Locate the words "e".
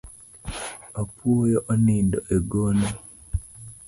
2.35-2.37